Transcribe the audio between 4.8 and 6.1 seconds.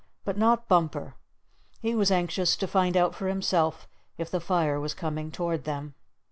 coming toward them.